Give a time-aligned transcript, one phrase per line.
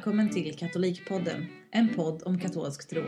[0.00, 3.02] välkommen till Katolikpodden, en podd om katolsk tro.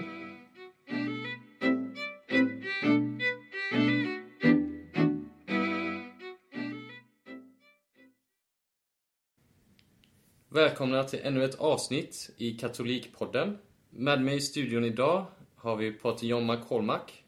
[10.49, 13.59] Välkomna till ännu ett avsnitt i Katolikpodden.
[13.90, 17.24] Med mig i studion idag har vi Pater John McCormack.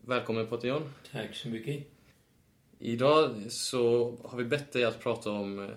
[0.00, 0.82] Välkommen Pater John.
[1.12, 1.86] Tack så mycket.
[2.78, 5.70] Idag så har vi bett dig att prata om eh,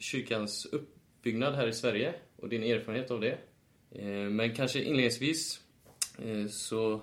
[0.00, 0.66] kyrkans
[1.22, 3.38] uppbyggnad här i Sverige och din erfarenhet av det.
[3.90, 5.60] Eh, Men kanske inledningsvis
[6.18, 7.02] eh, så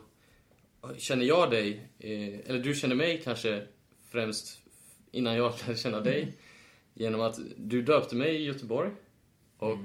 [0.98, 3.68] känner jag dig, eller du känner mig kanske
[4.04, 4.62] främst
[5.12, 6.34] innan jag lärde känna dig
[6.94, 8.92] genom att du döpte mig i Göteborg
[9.58, 9.80] och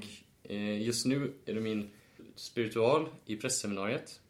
[0.81, 1.91] just nu är du min
[2.35, 4.21] spiritual i prästseminariet.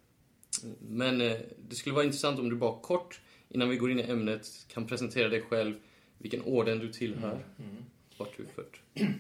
[0.81, 4.47] Men det skulle vara intressant om du bara kort innan vi går in i ämnet
[4.69, 5.75] kan presentera dig själv,
[6.19, 7.85] vilken orden du tillhör, Mm.
[8.17, 9.07] vart du är född.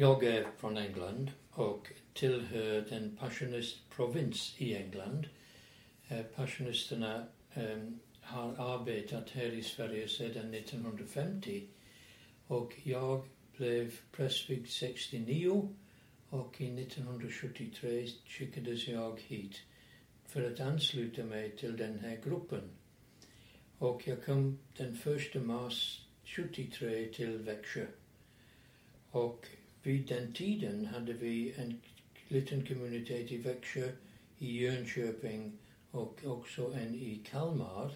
[0.00, 5.28] Jag är från England och tillhör den passionistprovins i England.
[6.08, 11.66] Eh, Passionisterna ehm, har arbetat här i Sverige sedan 1950
[12.46, 13.24] och jag
[13.56, 15.74] blev prästvigd 69
[16.28, 19.62] och i 1973 skickades jag hit
[20.26, 22.70] för att ansluta mig till den här gruppen.
[23.78, 24.98] Och jag kom den
[25.34, 27.86] 1 mars 73 till Växjö.
[29.10, 29.46] Och
[29.82, 31.80] vid den tiden hade vi en
[32.28, 33.92] liten kommunitet i Växjö,
[34.38, 35.58] i Jönköping
[35.90, 37.94] och också en i Kalmar.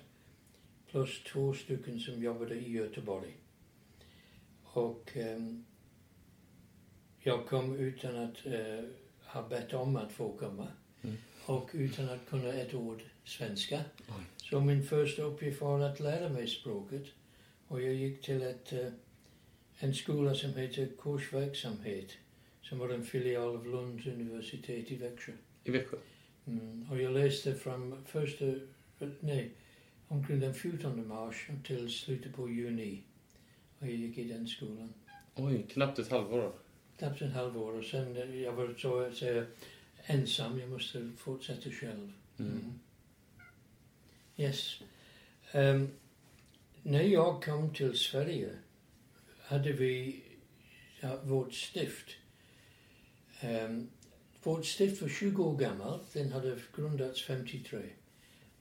[0.91, 3.37] Plus två stycken som jobbade i Göteborg.
[4.65, 5.65] Och ehm,
[7.21, 8.85] jag kom utan att eh,
[9.25, 10.69] ha bett om att få komma.
[11.03, 11.17] Mm.
[11.47, 13.81] Och utan att kunna ett ord svenska.
[14.09, 14.25] Oj.
[14.37, 17.07] Så min första uppgift var att lära mig språket.
[17.69, 18.89] Och jag gick till ett, eh,
[19.79, 22.13] en skola som heter Kursverksamhet.
[22.63, 25.33] Som var en filial av Lunds universitet i Växjö.
[25.65, 25.97] I Växjö?
[26.47, 26.87] Mm.
[26.91, 28.45] Och jag läste från första,
[29.21, 29.51] nej,
[30.09, 33.03] omkring den 14 mars till slutet på juni.
[33.79, 34.95] Och jag gick i den skolan.
[35.35, 36.53] Oj, knappt ett halvår.
[36.99, 39.47] Knappt en halvår och sen jag var så att säga
[40.07, 40.61] ensam.
[40.61, 42.13] Jag måste fortsätta själv.
[42.39, 42.79] Mm.
[44.37, 44.81] Yes.
[45.53, 45.89] Ehm,
[46.83, 48.51] när jag kom till Sverige
[49.45, 50.23] hade vi
[51.01, 52.11] ja, vårt stift.
[53.43, 53.89] Um,
[54.43, 56.13] vårt stift var 20 år gammalt.
[56.13, 57.81] Den hade grundats 53.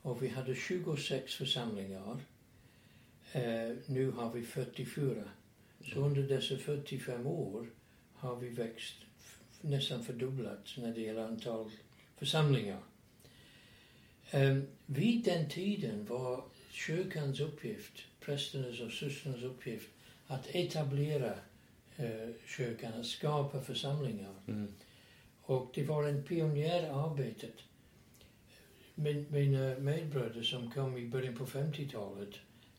[0.01, 2.17] Och vi hade 26 församlingar.
[3.35, 5.23] Uh, nu har vi 44.
[5.93, 7.67] Så under dessa 45 år
[8.13, 8.95] har vi växt
[9.61, 11.71] nästan fördubblats när det gäller antal
[12.17, 12.79] församlingar.
[14.33, 19.89] Um, vid den tiden var kyrkans uppgift, prästernas och systrarnas uppgift,
[20.27, 21.33] att etablera
[21.95, 24.33] eh, kyrkan, att skapa församlingar.
[24.47, 24.73] Mm.
[25.41, 27.55] Och det var en pionjärarbetet.
[28.95, 32.35] Min, mina medbröder som kom i början på 50-talet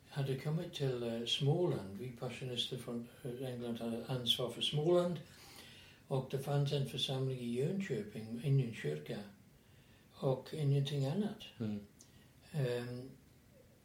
[0.09, 1.99] hade kommit till eh, Småland.
[1.99, 5.21] Vi passionister från eh, England hade ansvar för Småland.
[6.09, 9.19] Och det fanns en församling i Jönköping, ingen kyrka.
[10.15, 11.43] Och ingenting annat.
[11.61, 11.87] Mm.
[12.53, 13.11] Ehm,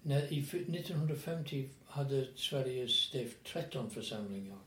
[0.01, 4.57] när, I f- 1950 hade Sveriges stift 13 församlingar.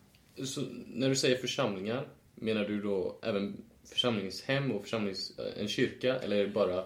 [0.45, 6.49] Så när du säger församlingar, menar du då även församlingshem och församlings, en kyrka eller
[6.49, 6.85] bara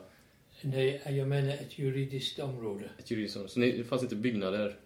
[0.63, 2.91] Nej, jag menar ett juridiskt område.
[2.99, 3.53] ett juridiskt område?
[3.53, 4.77] Så ni- det fanns inte byggnader?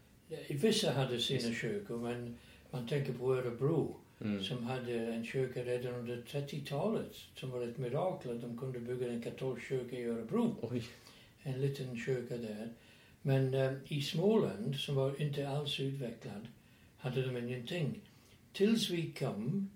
[0.49, 2.37] Vissa hade sina kyrkor, men
[2.71, 4.43] man tänker på Örebro Mm.
[4.45, 9.09] som hade en kyrka redan under 30-talet som var ett mirakel att de kunde bygga
[9.13, 10.57] en katolsk kyrka i Örebro.
[10.61, 10.83] Oj.
[11.43, 12.73] En liten kyrka där.
[13.23, 16.49] Men eh, i Småland, som var inte alls utvecklad,
[16.99, 18.01] hade de ingenting.
[18.53, 19.71] Tills vi kom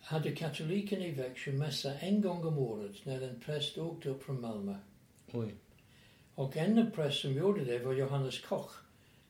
[0.00, 4.40] hade katolikerna i Växjö mässa en gång om året när en präst åkte upp från
[4.40, 4.76] Malmö.
[5.32, 5.54] Oj.
[6.34, 8.70] Och en präst som gjorde det var Johannes Koch,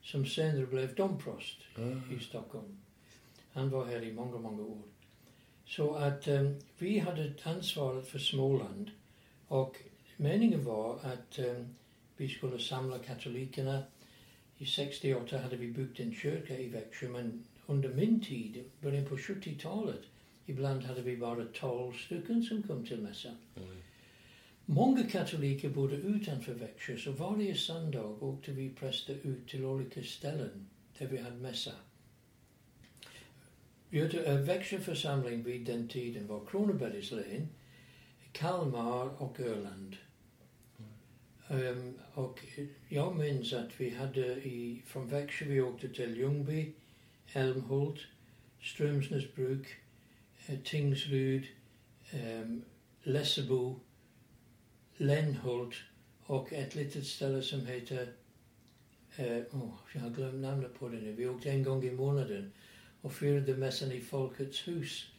[0.03, 2.15] som senare blev domprost Ah.
[2.15, 2.79] i Stockholm.
[3.53, 4.83] Han var här i många, många år.
[5.67, 8.91] Så att eh, vi hade ansvaret för Småland
[9.49, 9.77] och
[10.17, 11.65] meningen var att eh,
[12.17, 13.83] vi skulle samla katolikerna.
[14.59, 19.17] I 68 hade vi byggt en kyrka i Växjö men under min tid, början på
[19.17, 20.01] 70-talet,
[20.47, 23.37] ibland hade vi bara 12 stycken som kom till mässan.
[23.57, 23.77] Oj.
[24.69, 30.67] Många katoliker bodde utanför Växjö så varje söndag åkte vi präster ut till olika ställen
[30.99, 31.73] där vi hade mässa.
[33.91, 37.49] Äh, Växjö församling vid den tiden var Kronobergs län,
[38.33, 39.97] Kalmar och Öland.
[41.49, 42.41] Ehm, och
[42.89, 46.73] jag minns att vi hade i, från Växjö vi åkte till Ljungby,
[47.33, 48.01] Älmhult,
[48.63, 49.67] Strömsnäsbruk,
[50.47, 51.47] eh, Tingsryd,
[52.13, 52.65] um,
[53.03, 53.81] Lessebo,
[54.97, 55.75] Lenhult
[56.23, 58.13] och ett litet ställe som heter,
[59.17, 62.53] eh, oh, jag har glömt namnet på det nu, vi åkte en gång i månaden
[63.01, 65.11] och firade mässan i Folkets hus.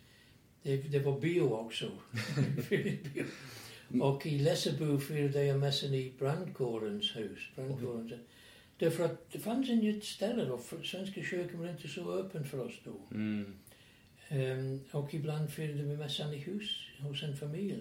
[0.63, 1.91] Det, det var bio också.
[3.89, 4.01] bio.
[4.01, 7.39] och i Lessebo firade jag mässan i brandkårens hus.
[7.55, 8.13] Brandkårens.
[8.77, 12.79] Därför att det fanns inget ställe då, Svenska kyrkan var inte så öppen för oss
[12.83, 13.15] då.
[13.15, 13.53] Mm.
[14.31, 17.75] Um, och ibland firade vi mässan i hus hos en familj.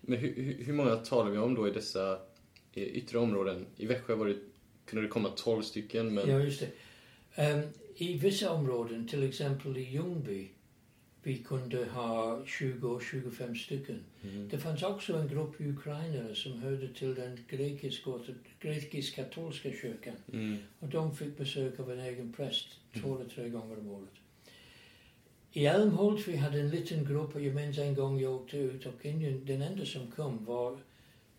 [0.00, 2.18] Men hur, hur, hur många talar vi om då i dessa
[2.74, 3.66] yttre områden?
[3.76, 4.36] I Växjö var det,
[4.84, 6.28] kunde det komma 12 stycken, men...
[6.28, 7.52] Ja, just det.
[7.52, 7.62] Um,
[7.96, 10.48] I vissa områden, till exempel i Ljungby,
[11.26, 14.04] vi kunde ha 20-25 stycken.
[14.22, 14.48] Mm.
[14.48, 17.44] Det fanns också en grupp ukrainare som hörde till den
[18.60, 20.14] grekisk-katolska kyrkan.
[20.32, 20.56] Mm.
[20.80, 22.66] Och de fick besök av en egen präst
[23.00, 24.14] två eller tre gånger om året.
[25.52, 28.86] I Älmhult vi hade en liten grupp och jag minns en gång jag åkte ut
[28.86, 30.78] och ingen, den enda som kom var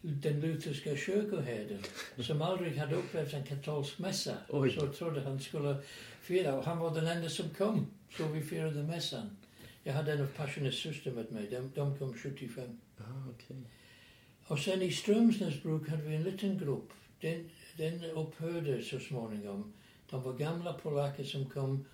[0.02, 1.80] den lutherska kyrkoherden
[2.20, 4.34] som aldrig hade upplevt en katolsk mässa.
[4.50, 4.72] Oj.
[4.80, 5.76] Så trodde han skulle
[6.22, 7.88] fira och han var den enda som kom.
[8.18, 9.30] Så vi firade mässan.
[9.88, 11.48] Jag hade en av Passionets syster med mig.
[11.50, 12.80] De, de kom 75.
[12.98, 13.58] Ah, okej.
[14.48, 16.90] Och sen i Strömsnäsbruk hade vi en liten grupp.
[17.22, 19.74] Den, den upphörde så småningom.
[20.10, 21.86] De var gamla polacker som kom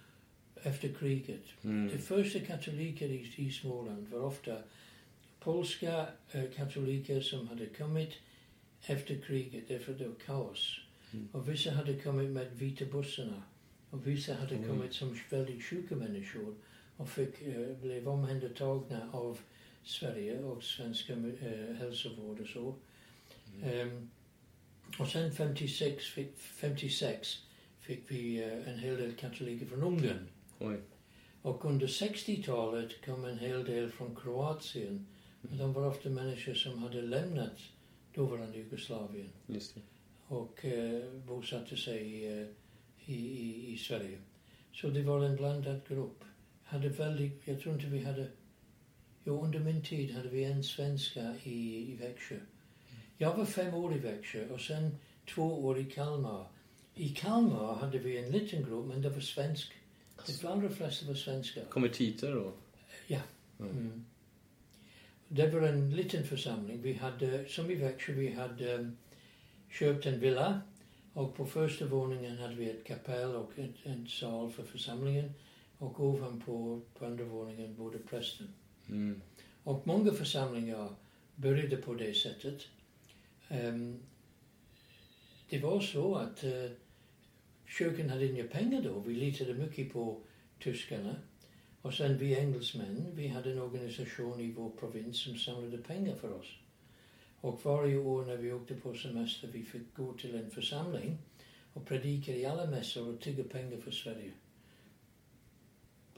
[0.64, 1.44] efter kriget.
[1.64, 1.90] Mm.
[1.90, 4.58] De första katoliker i, i Småland var ofta
[5.40, 8.14] polska eh, katoliker som hade kommit
[8.82, 10.80] efter kriget, därför det var kaos.
[11.12, 11.28] Mm.
[11.32, 13.44] Och vissa hade kommit med vita bussarna.
[13.90, 14.68] Och vissa hade Oj.
[14.68, 16.56] kommit som väldigt sjuka människor
[16.98, 19.40] och fick, eh, blev omhändertagna av
[19.84, 22.76] Sverige och svenska eh, hälsovård och så.
[23.64, 24.10] Ehm,
[25.00, 27.46] och sen 56 fick, 56
[27.80, 30.28] fick vi eh, en hel del katoliker från Ungern.
[30.60, 30.78] Oj.
[31.42, 35.08] Och under 60-talet kom en hel del från Kroatien.
[35.42, 37.60] Och de var ofta människor som hade lämnat
[38.14, 39.30] dåvarande Jugoslavien
[40.28, 42.48] och eh, bosatte sig eh,
[43.06, 44.20] i, i, i Sverige.
[44.74, 46.24] Så det var en blandad grupp.
[46.74, 48.28] Hade väldigt, jag tror inte vi hade,
[49.24, 52.36] jo under min tid hade vi en svenska i, i Växjö.
[53.18, 54.98] Jag var fem år i Växjö och sen
[55.34, 56.48] två år i Kalmar.
[56.96, 59.74] I Kalmar hade vi en liten grupp men det var svensk.
[60.42, 61.64] De allra flesta var svenskar.
[61.66, 62.54] Konvertiter då?
[63.08, 63.20] Ja.
[63.60, 63.72] Mm.
[63.72, 64.06] Mm.
[65.28, 66.82] Det var en liten församling.
[66.82, 68.98] Vi hade, som i Växjö, vi hade um,
[69.70, 70.62] köpt en villa
[71.14, 75.34] och på första våningen hade vi ett kapell och ett, en sal för församlingen
[75.84, 78.54] och ovanpå på andra våningen bodde prästen.
[78.90, 79.22] Mm.
[79.64, 80.96] Och många församlingar
[81.36, 82.68] började på det sättet.
[83.48, 84.00] Ehm,
[85.50, 86.72] det var så att uh,
[87.66, 89.00] kyrkan hade inga pengar då.
[89.00, 90.22] Vi litade mycket på
[90.60, 91.16] tyskarna.
[91.82, 96.34] Och sen vi engelsmän, vi hade en organisation i vår provins som samlade pengar för
[96.34, 96.58] oss.
[97.42, 101.18] Och varje år när vi åkte på semester vi fick gå till en församling
[101.74, 104.32] och predika i alla mässor och tigga pengar för Sverige.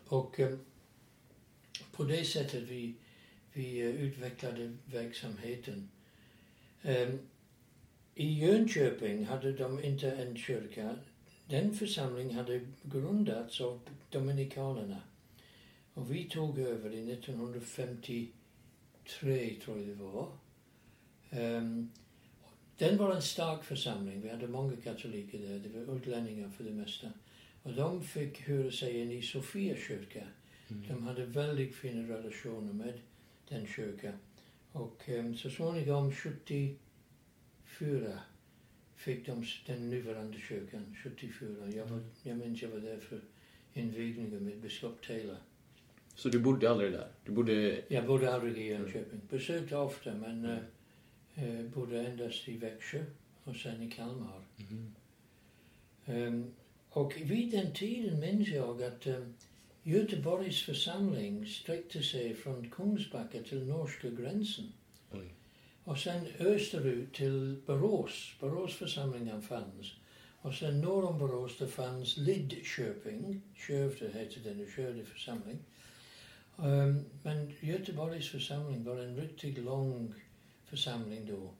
[0.07, 0.57] Och eh,
[1.91, 2.93] på det sättet vi,
[3.53, 5.89] vi eh, utvecklade verksamheten.
[6.81, 7.09] Eh,
[8.15, 10.95] I Jönköping hade de inte en kyrka.
[11.47, 15.01] Den församlingen hade grundats av dominikanerna.
[15.93, 18.27] Och vi tog över i 1953,
[19.65, 20.31] tror jag det var.
[21.31, 21.91] Um,
[22.77, 24.21] den var en stark församling.
[24.21, 25.59] Vi hade många katoliker där.
[25.59, 27.07] Det var utlänningar för det mesta.
[27.65, 30.24] Och de fick höra sig in i Sofia kyrka.
[30.67, 32.93] De hade väldigt fina relationer med
[33.50, 34.13] den kyrkan.
[34.72, 38.19] Och um, så småningom, 74,
[38.95, 41.48] fick de den nuvarande kyrkan, 74.
[41.75, 43.22] Jag, var, jag minns jag var där för
[43.74, 45.38] invigningen med biskop Taylor.
[46.15, 47.07] Så du bodde aldrig där?
[47.24, 47.81] Du bodde...
[47.88, 49.22] Jag bodde aldrig i Jönköping.
[49.29, 50.57] Besökte ofta, men uh,
[51.43, 53.03] uh, bodde endast i Växjö
[53.43, 54.41] och sen i Kalmar.
[54.55, 54.95] Mhm.
[56.05, 56.51] Ehm,
[56.95, 59.33] och vid den tiden minns jag att um,
[59.83, 64.73] Göteborgs församling sträckte sig från Kungsbacka till norska gränsen.
[65.11, 65.33] Oj.
[65.83, 68.31] Och sen österut till Borås.
[68.39, 69.93] Borås församlingen fanns.
[70.41, 73.41] Och sen norr om Borås det fanns Lidköping.
[73.55, 75.57] Skövde hette den, Skövde församling.
[76.57, 80.13] Ehm, men Göteborgs församling var en riktigt lång
[80.65, 81.53] församling då.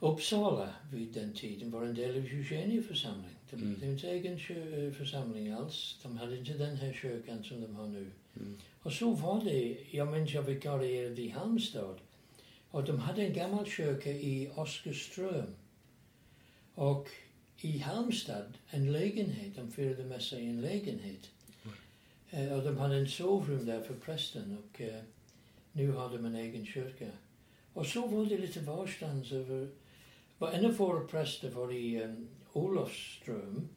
[0.00, 3.34] Uppsala vid den tiden var en del av Eugenia församling.
[3.50, 3.74] De, Mm.
[3.80, 5.98] Det var inte egen eh, församling alls.
[6.02, 8.10] De hade inte den här kyrkan som de har nu.
[8.36, 8.58] Mm.
[8.82, 9.76] Och så var det.
[9.90, 11.96] Jag minns jag vikarierade i Halmstad.
[12.70, 15.54] Och de hade en gammal kyrka i Oskarström.
[16.74, 17.08] Och
[17.60, 21.30] i Halmstad, en lägenhet, de firade mässa i en lägenhet.
[22.30, 25.02] Eh, och de hade en sovrum där för prästen och eh,
[25.72, 27.10] nu har de en egen kyrka.
[27.72, 29.68] Och så var det lite varstans över...
[30.38, 33.68] Var en av våra präster var i um, Olofström,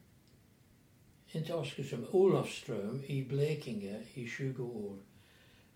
[1.32, 4.98] inte Oskarström, Olofström i Blekinge i 20 år.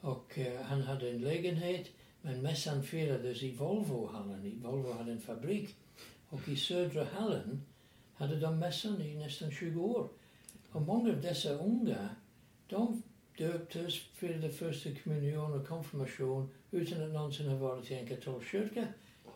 [0.00, 1.86] Och uh, han hade en lägenhet,
[2.22, 4.62] men mässan firades i Volvohallen.
[4.62, 5.74] Volvo hade en fabrik.
[6.28, 7.62] Och i södra hallen
[8.14, 10.08] hade de mässan i nästan 20 år.
[10.72, 12.08] Och många av dessa unga,
[12.66, 13.02] de
[13.38, 18.86] döptes, firade första kommunion och konfirmation utan att någonsin ha varit i en katolsk kyrka.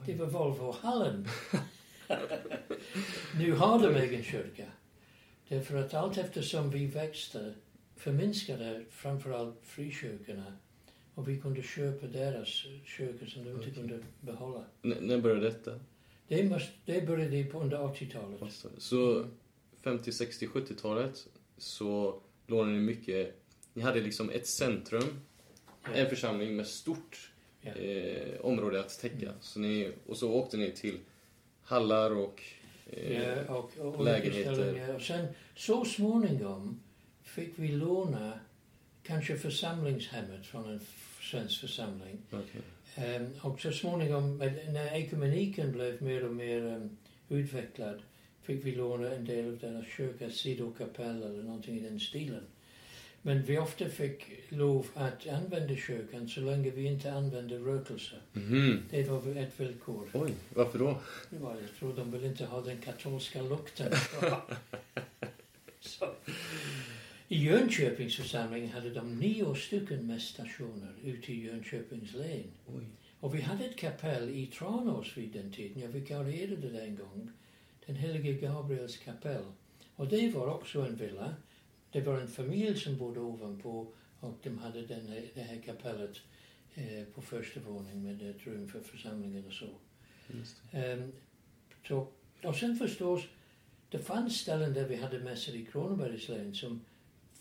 [0.07, 1.29] Det var Volvohallen.
[3.39, 4.65] nu har de egen kyrka.
[5.49, 7.55] Därför att allt eftersom vi växte
[7.97, 10.57] förminskade framförallt frikyrkorna
[11.15, 12.49] och vi kunde köpa deras
[12.85, 14.65] kyrkor som de inte kunde behålla.
[14.83, 15.81] N när började detta?
[16.29, 18.41] Det, måste, det började på under 80-talet.
[18.79, 19.27] Så
[19.83, 21.27] 50, 60, 70-talet
[21.59, 23.37] så lånade ni mycket...
[23.73, 25.21] Ni hade liksom ett centrum,
[25.85, 25.91] Ja.
[25.95, 27.33] en församling med stort.
[27.63, 29.27] Eh, område att täcka.
[29.27, 29.35] Mm.
[29.41, 30.99] Så ni, och så åkte ni till
[31.63, 32.43] hallar och...
[32.87, 34.95] Eh, Ja, och, och, och lägenheter.
[34.95, 35.27] Och sen
[35.57, 36.81] så småningom
[37.23, 38.41] fick vi låna
[39.03, 40.81] kanske församlingshemmet från en
[41.21, 42.19] svensk församling.
[42.31, 42.61] okej.
[42.95, 44.39] Ehm, och så småningom,
[44.69, 46.97] när ekumeniken blev mer och mer um,
[47.29, 48.03] utvecklad,
[48.43, 52.45] fick vi låna en del av deras kyrka, sidokapell eller någonting i den stilen.
[53.23, 58.17] Men vi ofta fick lov att använda kyrkan så länge vi inte använde rökelse.
[58.33, 58.83] Mhm.
[58.91, 60.09] Det var ett villkor.
[60.15, 61.01] Oj, varför då?
[61.41, 63.93] Ja, jag tror de vill inte ha den katolska lukten.
[65.81, 66.15] Så.
[67.29, 72.51] I Jönköpings församling hade de nio stycken mässtationer ute i Jönköpings län.
[72.67, 72.85] Oj.
[73.21, 75.83] Och vi hade ett kapell i Tranås vid den tiden.
[75.83, 77.31] Jag vikarierade där en gång.
[77.87, 79.45] Den helige Gabriels kapell.
[79.97, 81.35] Och det var också en villa.
[81.93, 83.87] Det var en familj som bodde ovanpå
[84.21, 86.17] och de hade den, här- det här kapellet
[86.75, 89.67] eh, på första våningen med ett rum för församlingen och så.
[90.73, 91.13] Ehm,
[91.89, 92.07] så,
[92.45, 93.23] och sen förstås,
[93.91, 96.81] det fanns ställen där vi hade mässor i Kronobergs län som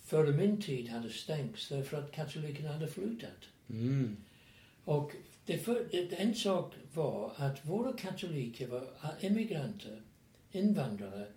[0.03, 3.45] före min tid hade stängts därför att katolikerna hade flyttat.
[3.69, 4.17] Mm.
[4.85, 5.11] Och
[5.45, 8.87] det för, det, en sak var att våra katoliker var
[9.19, 10.01] emigranter,
[10.51, 11.27] invandrare,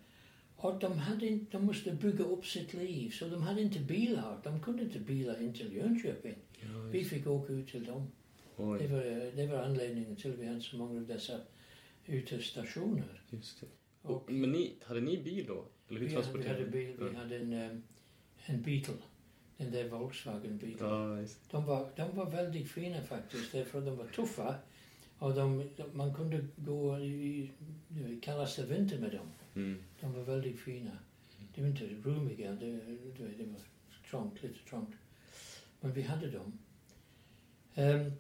[0.62, 4.40] och de, hade, inte- de måste bygga upp sitt liv, så de hade inte bilar.
[4.44, 6.34] De kunde inte bila in till Jönköping.
[6.60, 8.06] Ja, Vi fick åka ut till dem.
[8.56, 11.40] Det var, det var anledningen till att vi hade så många av dessa
[12.06, 13.22] utestationer.
[13.30, 13.66] just det.
[14.02, 15.64] Och men ni, hade ni bil då?
[15.88, 17.82] Eller hur vi, hade, vi hade bil, vi hade en, em,
[18.46, 18.94] en Beetle.
[19.56, 20.86] Den där Volkswagen Beetle.
[20.86, 24.54] Ja, De, var, de var väldigt fina faktiskt, därför att de var tuffa.
[25.18, 27.50] Och de, de, man kunde gå i,
[28.10, 29.82] i kallaste vinter med dem mm.
[30.00, 30.98] De var väldigt fina.
[31.54, 32.72] De var inte roomiga, det,
[33.16, 33.60] det, det var
[34.10, 34.94] trångt, lite trångt.
[35.80, 36.58] Men vi hade dem.
[37.74, 38.12] Um,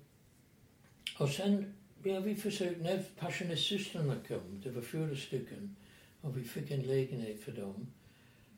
[1.18, 5.76] och sen, ja, vi försökte, när Passionistsystrarna kom, det var fyra stycken,
[6.20, 7.86] och vi fick en lägenhet för dem.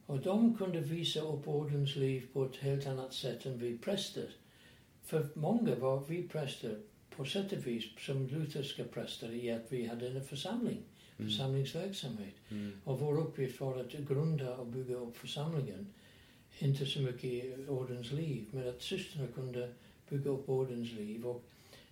[0.06, 4.30] Och de kunde visa upp ordens liv på ett helt annat sätt än vi präster.
[5.02, 9.86] För många var vi präster på sätt och vis som lutherska präster i att vi
[9.86, 10.84] hade en församling, Mm
[11.16, 12.34] församlingsverksamhet.
[12.50, 12.72] Mm.
[12.84, 15.86] Och vår uppgift var att grunda och bygga upp församlingen.
[16.58, 19.72] Inte så mycket i ordens liv, men att systrarna kunde
[20.08, 21.26] bygga upp ordens liv.
[21.26, 21.44] Och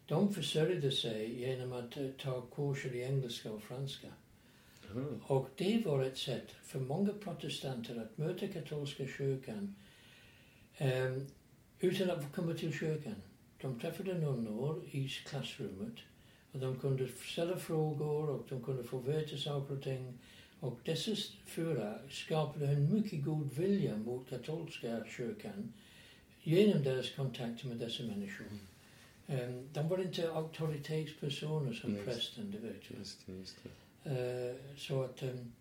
[0.07, 4.09] de försörjde sig genom att eh, ta kurser i engelska och franska.
[4.95, 5.21] Mm.
[5.27, 9.75] Och det var ett sätt för många protestanter att möta katolska kyrkan
[10.77, 11.27] ehm,
[11.81, 13.15] utan att komma till kyrkan.
[13.61, 15.95] De träffade nunnor i klassrummet
[16.53, 20.19] och de kunde ställa frågor och de kunde få veta saker och ting.
[20.61, 21.11] Och dessa
[21.47, 25.73] fyra skapade en mycket god vilja mot katolska kyrkan
[26.43, 28.47] genom deras kontakter med dessa människor.
[29.27, 32.03] Ehm, de var inte auktoritetspersoner som Nej.
[32.05, 32.99] prästen, det vet jag.
[32.99, 33.57] Just just
[34.05, 34.11] det.
[34.11, 35.53] Eh, så att ehm,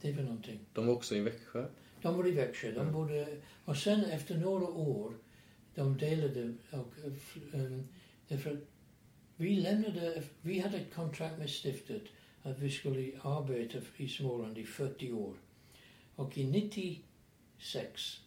[0.00, 0.60] det var någonting.
[0.72, 1.66] De var också i Växjö?
[2.02, 2.72] De var i Växjö.
[2.72, 2.92] De Ja.
[2.92, 5.12] bodde, och sen efter några år,
[5.74, 6.92] de delade och
[7.52, 7.88] um,
[8.28, 8.60] därför
[9.40, 12.02] vi lämnade, vi hade ett kontrakt med stiftet
[12.42, 15.34] att vi skulle arbeta i Småland i 40 år.
[16.16, 18.20] Och i 96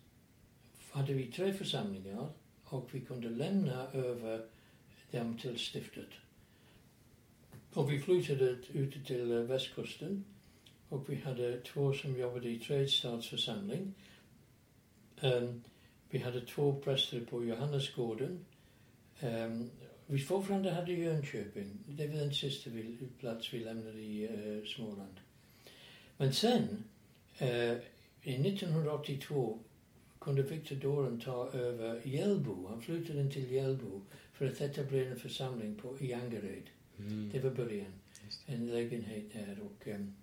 [0.92, 2.30] hade vi tre församlingar
[2.64, 4.46] och vi kunde lämna över
[5.12, 6.10] dem till stiftet.
[7.74, 10.26] Och vi flyttade ut till västkusten
[10.90, 13.94] och vi hade två som jobbade i Trädstadsförsamling.
[15.22, 15.64] Um, ehm,
[16.10, 18.46] vi hade två präster på Johannesgården.
[19.22, 19.70] Um,
[20.08, 21.78] vi fortfarande hade Jönköping.
[21.88, 25.20] Det var den sista vi, plats vi lämnade i eh, Småland.
[26.18, 26.84] Men sen,
[27.38, 27.78] eh,
[28.22, 29.60] i 1982,
[30.20, 32.68] kunde Victor Doran ta över Hjällbo.
[32.68, 34.02] Han flyttade in till Hjällbo
[34.34, 36.70] för att etablera en församling på, i Angered.
[37.00, 37.30] Mm.
[37.34, 37.94] Det var början.
[38.46, 40.16] En lägenhet där och um,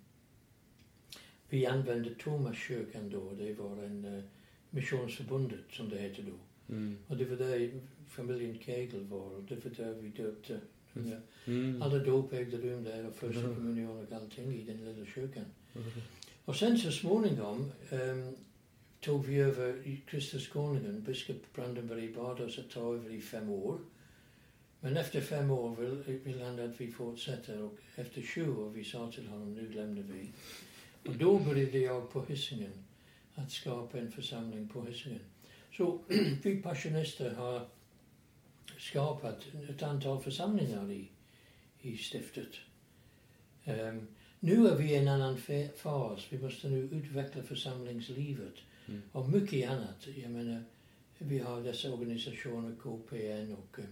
[1.49, 3.31] vi använde Thomaskyrkan då.
[3.31, 4.23] Det var en uh,
[4.69, 6.73] missionsförbundet som det hette då.
[6.73, 6.97] Mm.
[7.07, 7.71] Och det var där
[8.11, 10.59] familjen Kegel var det var där vi döpte.
[10.95, 11.21] Mm.
[11.45, 11.81] Mm.
[11.81, 13.55] Alla dop ägde rum där och första Mm.
[13.55, 15.45] kommunion och allting i den lilla kyrkan.
[15.75, 15.87] Mm.
[16.45, 18.35] Och sen så småningom um,
[18.99, 21.03] tog vi över Kristus konungen.
[21.03, 23.79] Biskop Brandenberg bad oss att ta över i fem år.
[24.79, 28.83] Men efter fem år vill, vill han att vi fortsätter och efter sju år vi
[28.83, 30.29] sa till honom nu lämnar vi.
[31.09, 32.73] Och då började jag på Hisingen
[33.35, 35.19] att skapa en församling på Hisingen.
[35.77, 35.99] Så
[36.43, 37.67] vi passionister har
[38.81, 41.09] skapat ett antal församlingar i,
[41.81, 42.49] i stiftet.
[43.65, 44.07] Ehm,
[44.39, 46.27] nu är vi i en annan fa- fas.
[46.29, 48.53] Vi måste nu utveckla församlingslivet
[48.87, 49.01] Mm.
[49.11, 50.07] och mycket annat.
[50.23, 50.63] Jag menar,
[51.17, 53.85] vi har dessa organisationer, KPN och um,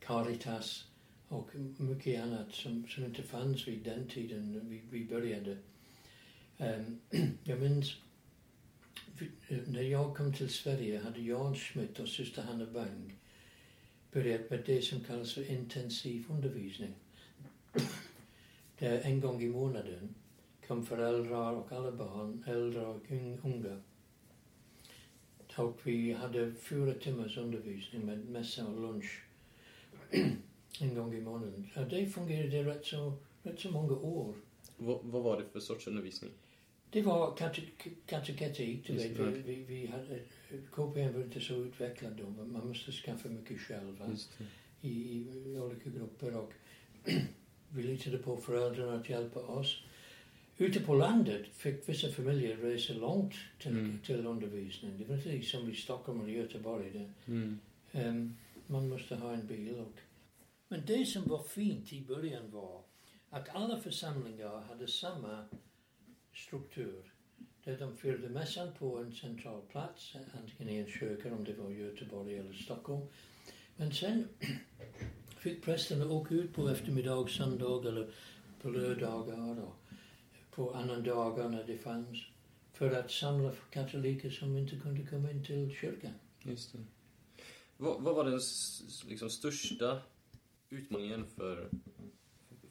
[0.00, 0.84] Caritas
[1.28, 5.56] och mycket annat som, som inte fanns vid den tiden vi, vi började.
[6.58, 6.98] Ehm,
[7.44, 7.96] jag minns
[9.66, 13.14] när jag kom till Sverige hade Jan Schmidt och syster Hanna Bang
[14.12, 16.94] börjat med det som kallas för intensiv undervisning.
[18.78, 20.14] Där en gång i månaden
[20.66, 23.10] kom föräldrar och alla barn, äldre och
[23.44, 23.80] unga.
[25.56, 29.22] Och vi hade fyra timmars undervisning med mässa och lunch
[30.80, 31.70] en gång i månaden.
[31.76, 33.12] Och det fungerade rätt så,
[33.42, 34.34] rätt så många år.
[34.76, 36.30] Vad, vad var det för sorts undervisning?
[36.90, 39.18] Det var kate- kateketik, du Just vet.
[39.36, 40.18] Vi, vi, vi hade,
[40.72, 44.16] KPN var inte så utvecklad då, man måste skaffa mycket själv
[44.80, 46.52] i, i olika grupper och
[47.68, 49.82] vi litade på föräldrarna att hjälpa oss.
[50.58, 53.98] Ute på landet fick vissa familjer resa långt till, Mm.
[54.06, 54.98] till undervisning.
[54.98, 56.90] Det var inte som i Stockholm eller Göteborg.
[56.92, 57.58] Det, Mm.
[57.92, 58.36] Ehm,
[58.66, 59.74] man måste ha en bil.
[59.74, 59.92] Och...
[60.68, 62.82] Men det som var fint i början var
[63.30, 65.44] att alla församlingar hade samma
[66.46, 67.12] struktur.
[67.64, 71.70] Där de fyllde mässan på en central plats, antingen i en kyrka om det var
[71.70, 73.06] Göteborg eller Stockholm.
[73.76, 74.28] Men sen
[75.38, 78.10] fick prästerna åka ut på eftermiddag, söndag eller
[78.62, 79.76] på lördagar och
[80.50, 82.18] på annan dagar när det fanns
[82.72, 86.12] för att samla katoliker som inte kunde komma in till kyrkan.
[86.42, 86.78] Just det.
[87.76, 88.40] Vad, vad var den
[89.08, 90.02] liksom, största
[90.70, 91.68] utmaningen för,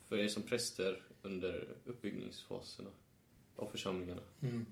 [0.04, 2.90] för er som präster under uppbyggningsfaserna
[3.58, 4.22] av församlingarna?
[4.42, 4.66] Mm.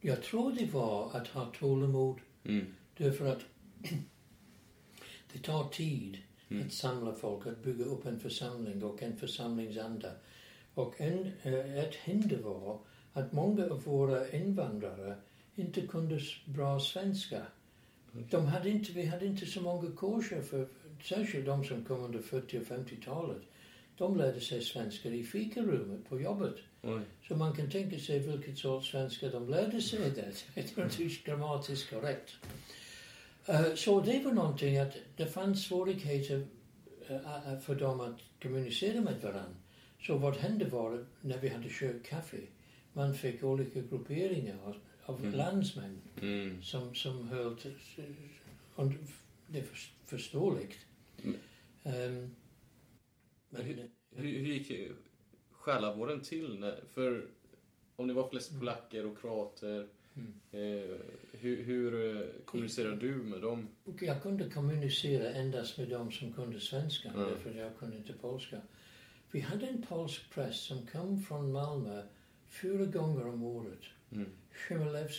[0.00, 2.66] Jag tror det var att ha tålamod Mm.
[2.96, 3.40] därför att
[5.32, 6.66] det tar tid Mm.
[6.66, 10.10] att samla folk, att bygga upp en församling och en församlingsanda.
[10.74, 12.78] Och en, eh, ett hinder var
[13.12, 15.16] att många av våra invandrare
[15.54, 17.42] inte kunde bra svenska.
[18.30, 20.68] De hade inte, vi hade inte så många kurser, för,
[21.04, 23.42] särskilt de som kom under 40 och 50-talet.
[23.98, 26.54] De lärde sig svenska i fikarummet på jobbet.
[26.82, 27.00] Oj.
[27.28, 30.32] Så man kan tänka sig vilket sorts svenska de lärde sig där.
[30.54, 32.32] Det var inte grammatiskt korrekt.
[33.46, 36.46] Eh, Så det var någonting att det fanns svårigheter
[37.08, 39.54] eh, eh, för dem att kommunicera med varandra.
[40.00, 42.36] Så vad hände var när vi hade kört kaffe,
[42.92, 44.56] man fick olika grupperingar
[45.04, 45.34] av, Mm.
[45.34, 46.62] landsmän Mm.
[46.62, 47.74] som, som höll till,
[48.74, 48.92] och
[49.46, 50.76] det är för- förståeligt.
[51.24, 51.36] Mm.
[51.84, 52.34] Ehm,
[53.50, 53.62] men,
[54.10, 54.92] Hur, hur gick eh,
[55.50, 56.58] själavården till?
[56.58, 57.26] När, för
[57.96, 60.32] om det var flest polacker och kroater, Mm.
[60.50, 60.96] eh,
[61.32, 63.68] hur, hur eh, kommunicerar du med dem?
[64.00, 67.20] Jag kunde kommunicera endast med dem som kunde svenska, Mm.
[67.28, 68.60] därför jag kunde inte polska.
[69.30, 72.02] Vi hade en polsk präst som kom från Malmö
[72.48, 73.82] fyra gånger om året.
[74.12, 74.30] Mm.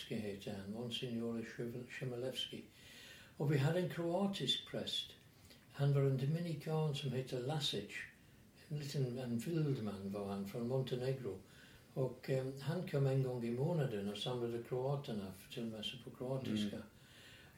[0.10, 1.46] Heter han, Monsignore
[1.90, 2.64] Chmielewski.
[3.38, 5.12] Och vi hade en kroatisk präst.
[5.72, 7.92] Han var en dominikan som hette Lasic.
[8.70, 11.40] En liten en vild man var han, från Montenegro.
[11.94, 16.76] Och eh, han kom en gång i månaden och samlade kroaterna till mässor på kroatiska.
[16.76, 16.88] Mm.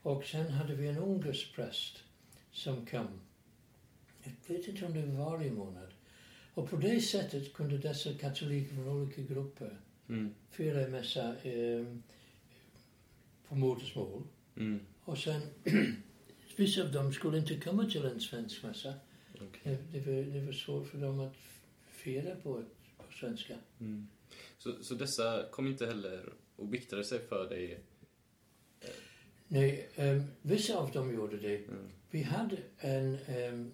[0.02, 2.04] Och sen hade vi en ungersk präst
[2.52, 3.08] som kom.
[4.24, 5.94] Jag vet inte om det var varje månad.
[6.54, 10.36] Och på det sättet kunde dessa katoliker från olika grupper Mm.
[10.52, 11.86] fira mässa eh,
[13.48, 14.24] på modersmål.
[14.58, 14.80] Mm.
[15.04, 15.42] Och sen,
[16.56, 18.94] vissa av dem skulle inte komma till en svensk mässa.
[19.48, 19.62] Okej.
[19.64, 21.36] Det, det, var, det var svårt för dem att
[21.90, 22.64] fira på,
[22.98, 23.56] på svenska.
[23.80, 24.08] Mm.
[24.58, 27.80] Så, så dessa kom inte heller och biktade sig för dig?
[29.48, 31.58] Nej, ehm, vissa av dem gjorde det.
[31.58, 31.90] Mm.
[32.12, 33.72] Vi hade en, ehm,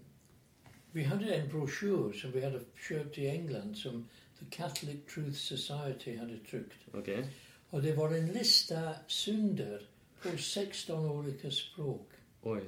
[0.91, 4.07] vi hade en broschyr som vi hade köpt i England som
[4.39, 6.79] The Catholic Truth Society hade tryckt.
[6.93, 7.27] Okej.
[7.69, 9.87] Och det var en lista synder
[10.21, 12.09] på 16 olika språk.
[12.41, 12.63] Oj.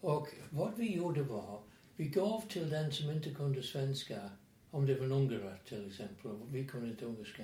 [0.00, 1.60] Och vad vi gjorde var,
[2.00, 4.30] vi gav till den som inte kunde svenska,
[4.70, 7.42] om det var en ungrare till exempel, vi kunde inte ungerska.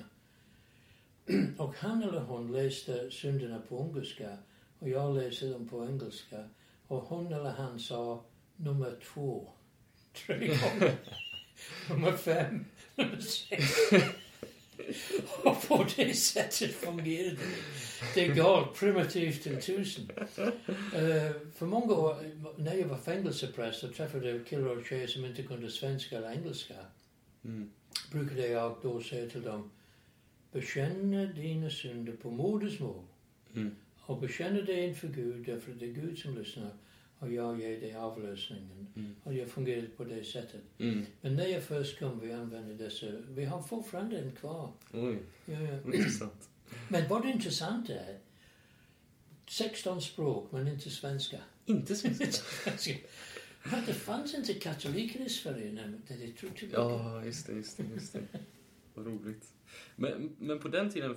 [1.58, 4.38] Och han eller hon läste synderna på ungerska
[4.78, 6.48] och jag läste dem på engelska.
[6.86, 8.24] Och hon eller han sa
[8.56, 9.48] nummer två
[10.26, 10.96] tre gånger.
[11.90, 12.64] nummer fem,
[12.94, 13.64] nummer sex.
[15.44, 18.20] Och på det sättet fungerade det.
[18.20, 20.10] Det gav primitivt till tusen.
[20.10, 22.16] Uh, för många år,
[22.56, 26.74] när jag var fängelsepräst och träffade killar och tjejer som inte kunde svenska eller engelska,
[27.44, 27.70] Mm.
[28.12, 29.70] brukade jag då säga till dem,
[30.52, 33.02] bekänn dina synder på modersmål
[33.54, 33.76] Mm.
[34.00, 36.70] och bekänner dig inför Gud, därför det är Gud som lyssnar
[37.18, 38.86] och jag ger dig avlösningen.
[38.96, 39.16] Mm.
[39.22, 40.60] Och jag fungerade på det sättet.
[40.78, 41.06] Mm.
[41.20, 44.72] Men när jag först kom, vi använde dessa, vi har fortfarande en kvar.
[44.92, 45.94] Oj, Ja, ja.
[45.94, 46.48] intressant.
[46.88, 48.18] Men vad intressant är,
[49.48, 51.38] 16 språk men inte svenska.
[51.66, 52.42] Inte svenska?
[53.60, 57.04] För det fanns inte katoliker i Sverige när det tog tillbaka.
[57.04, 58.22] Ja, just det, just det, just det.
[58.94, 59.52] Vad roligt.
[59.96, 61.16] Men, men på den tiden,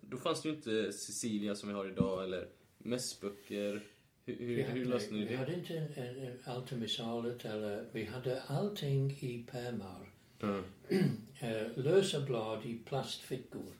[0.00, 3.82] då fanns det ju inte Cecilia som vi har idag, eller mässböcker.
[4.26, 5.36] Hur, Vi hur, hade- hur löste ni Vi det?
[5.36, 10.08] hade inte en, en, en Altomisalet eller vi hade allting i pärmar.
[10.40, 10.62] Ja.
[11.40, 13.72] eh, lösa blad i plastfickor.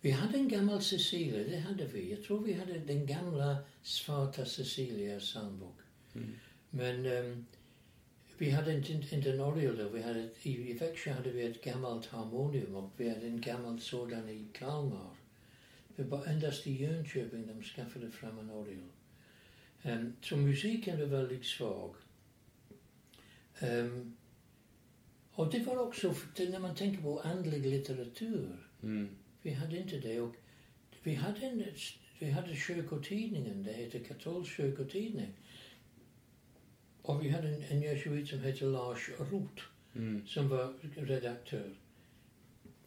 [0.00, 2.10] Vi hade en gammal Cecilia, det hade vi.
[2.10, 5.78] Jag tror vi hade den gamla svarta Cecilia psalmbok.
[6.14, 6.32] Mm.
[6.70, 7.46] Men ehm,
[8.38, 9.50] vi hade inte, inte då.
[9.50, 13.80] Vi hade, I i Växjö hade vi ett gammalt harmonium och vi hade en gammal
[13.80, 15.10] sådan i Kalmar.
[16.00, 18.78] Det var endast i Jönköping de skaffade fram en orgel.
[19.82, 21.94] Um, så musiken var väldigt svag.
[23.58, 24.16] Ehm,
[25.32, 29.08] och det var också, när man tänker på andlig litteratur, Mm.
[29.42, 30.20] vi hade inte det.
[30.20, 30.34] Och
[31.02, 31.64] vi hade, en,
[32.18, 35.32] vi hade kyrkotidningen, det heter katolsk kyrkotidning.
[37.02, 39.62] Och vi hade en, en jesuit som hette Lars Roth
[39.94, 40.26] Mm.
[40.26, 41.74] som var redaktör.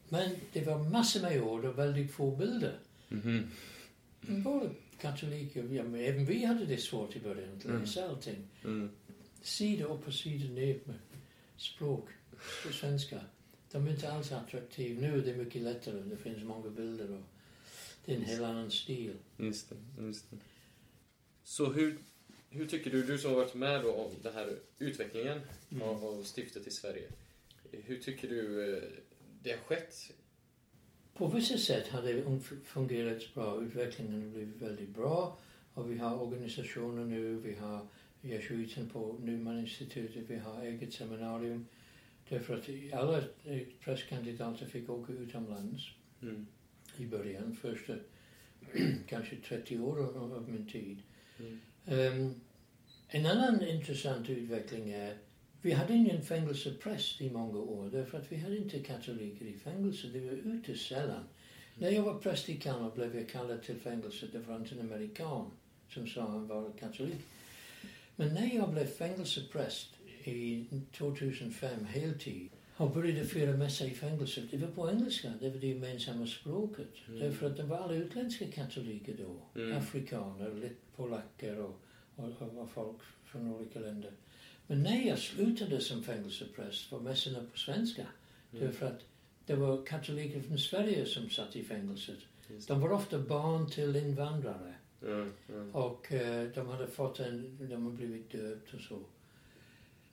[0.09, 2.79] Men det var massor med ord och väldigt få bilder.
[3.13, 3.47] Mhm.
[4.43, 4.69] Både
[5.01, 8.47] katoliker, ja, men även vi hade det svårt i början att läsa allting.
[8.63, 8.89] Mm.
[9.41, 10.95] Sida upp och sida ner med
[11.57, 12.09] språk
[12.67, 13.19] på svenska.
[13.71, 15.01] De är inte alls attraktiva.
[15.01, 15.99] Nu är det mycket lättare.
[16.01, 17.21] Det finns många bilder och
[18.05, 19.13] det är en helt annan stil.
[19.37, 20.37] Just det, just det.
[21.43, 21.97] Så hur,
[22.49, 25.83] hur tycker du, du som har varit med om den här utvecklingen Mm.
[25.83, 27.07] av, av stiftet i Sverige.
[27.71, 28.83] Hur tycker du eh,
[29.43, 30.11] det har skett?
[31.13, 33.61] På vissa sätt har det un- fungerat bra.
[33.61, 35.37] Utvecklingen har blivit väldigt bra.
[35.73, 37.35] Och vi har organisationer nu.
[37.35, 37.87] Vi har
[38.21, 40.23] jesuiten på Nyman-institutet.
[40.27, 41.65] Vi har eget seminarium.
[42.29, 43.23] Därför att alla
[43.79, 45.83] prästkandidater fick åka utomlands
[46.21, 46.47] Mm.
[46.97, 47.55] i början.
[47.55, 47.93] Första
[49.07, 50.97] kanske 30 år av min tid.
[51.39, 51.59] Mm.
[51.85, 52.33] Ehm,
[53.07, 55.17] en annan intressant utveckling är
[55.63, 60.07] vi hade ingen fängelsepräst i många år därför att vi hade inte katoliker i fängelse.
[60.07, 61.23] Det var ute sällan.
[61.75, 64.29] När jag var präst i Kalmar blev jag kallad till fängelset.
[64.31, 65.51] Det var en amerikan
[65.89, 67.21] som sa han var katolik.
[68.15, 69.89] Men när jag blev fängelsepräst
[70.23, 70.65] i
[70.97, 75.67] 2005 heltid och började fira mässa i fängelset, det var på engelska, det var det
[75.67, 76.93] gemensamma språket.
[77.07, 77.19] Mm.
[77.19, 79.61] Därför att det var alla utländska katoliker då.
[79.61, 79.77] Mm.
[79.77, 81.79] Afrikaner, lite polacker och,
[82.15, 84.11] och, och folk från olika länder.
[84.67, 88.01] Men när jag slutade som fängelsepräst var mässorna på svenska.
[88.51, 88.65] Mm.
[88.65, 89.01] Därför att
[89.45, 92.19] det var katoliker från Sverige som satt i fängelset.
[92.67, 94.75] De var ofta barn till invandrare.
[94.99, 95.79] Ja, ja.
[95.79, 98.99] Och eh, de hade fått en, de har blivit döpt och så.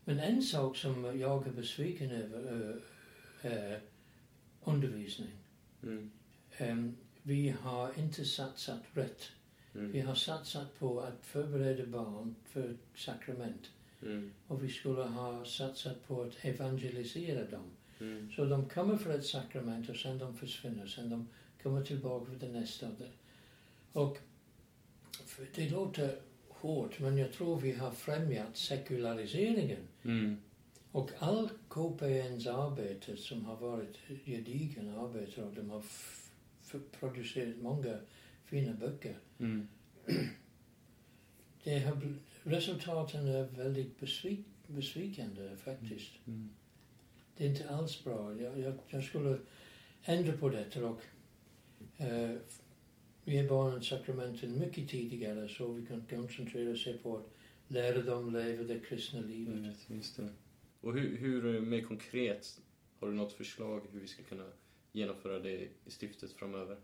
[0.05, 2.81] Men en sak som jag är besviken över
[3.43, 3.81] eh, är
[4.65, 5.31] undervisning.
[5.83, 6.97] Mm.
[7.23, 9.23] Vi har inte satsat rätt.
[9.75, 9.93] Mm.
[9.93, 13.71] Vi har satsat på att förbereda barn för sakrament.
[14.03, 14.33] Mm.
[14.47, 17.71] Och vi skulle ha satsat på att evangelisera dem.
[18.01, 18.33] Mm.
[18.37, 20.87] Så de kommer för ett sakrament och sen de försvinner.
[20.87, 21.29] Sen de
[21.63, 22.89] kommer tillbaka för det nästa.
[23.93, 24.19] Och
[25.55, 29.89] det låter hårt, men jag tror vi har främjat sekulariseringen.
[30.03, 30.37] Mm.
[30.93, 35.83] Och all KPNs arbete som har varit gedigen arbete och de har
[37.01, 37.99] producerat många
[38.45, 39.19] fina böcker.
[39.39, 39.69] Mm.
[41.65, 46.13] Det har, resultaten är väldigt besvik, besvikande faktiskt.
[46.27, 46.49] Mm.
[47.37, 48.41] Det är inte alls bra.
[48.41, 49.39] Jag, jag, jag skulle
[50.05, 51.03] ändra på detta och
[51.97, 52.37] eh,
[53.25, 57.31] ge barnen sakramenten mycket tidigare så vi kan koncentrera oss på att
[57.69, 59.55] lära dem leva det kristna livet.
[59.55, 60.29] Mm, Just det.
[60.81, 62.61] Och hur, hur, eh, mer konkret,
[63.01, 64.47] har du något förslag hur vi ska kunna
[64.93, 66.77] genomföra det i stiftet framöver.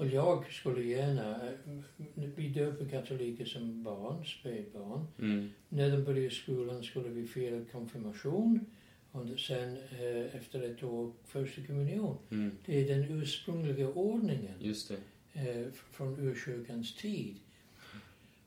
[0.00, 5.06] Och jag skulle gärna, eh, vi döper katoliker som barn, spädbarn.
[5.18, 5.50] Mm.
[5.68, 8.66] När de börjar skolan skulle vi fira konfirmation
[9.12, 12.16] och sen eh, efter ett år första kommunion.
[12.30, 12.50] Mm.
[12.66, 14.96] Det är den ursprungliga ordningen Just det.
[15.40, 17.36] eh, från urkyrkans tid.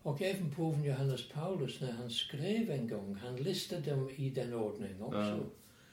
[0.01, 4.53] Och även påven Johannes Paulus när han skrev en gång, han listade dem i den
[4.53, 5.45] ordningen också.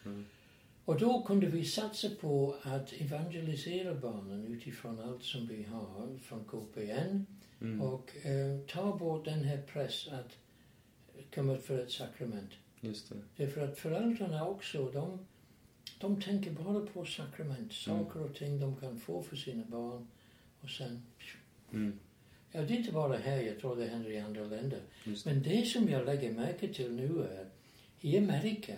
[0.04, 0.24] Mm.
[0.90, 6.44] Och då kunde vi satsa på att evangelisera barnen utifrån allt som vi har från
[6.44, 7.26] KPN
[7.60, 7.80] Mm.
[7.80, 10.36] och eh, ta bort den här press att
[11.34, 12.50] komma för ett sakrament.
[12.80, 13.14] Just det.
[13.36, 15.26] Därför att föräldrarna också, de,
[15.98, 20.06] de tänker bara på sakrament, saker och ting de kan få för sina barn
[20.60, 21.02] och sen...
[21.72, 21.98] Mm.
[22.52, 24.80] Ja, det är inte bara här, jag tror det händer i andra länder.
[25.04, 25.24] Det.
[25.24, 27.46] Men det som jag lägger märke till nu är,
[28.00, 28.76] i Amerika,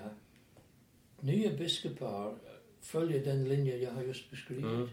[1.23, 2.35] nya biskopar
[2.81, 4.65] följer den linje jag har just beskrivit.
[4.65, 4.89] Mm.